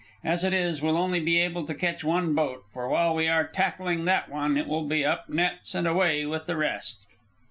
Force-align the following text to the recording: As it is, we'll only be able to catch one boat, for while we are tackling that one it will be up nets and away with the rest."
As 0.23 0.43
it 0.43 0.51
is, 0.51 0.81
we'll 0.81 0.97
only 0.97 1.19
be 1.19 1.37
able 1.37 1.63
to 1.63 1.75
catch 1.75 2.03
one 2.03 2.33
boat, 2.33 2.63
for 2.73 2.89
while 2.89 3.13
we 3.13 3.27
are 3.27 3.45
tackling 3.45 4.05
that 4.05 4.29
one 4.29 4.57
it 4.57 4.65
will 4.65 4.85
be 4.87 5.05
up 5.05 5.29
nets 5.29 5.75
and 5.75 5.85
away 5.85 6.25
with 6.25 6.47
the 6.47 6.57
rest." 6.57 7.05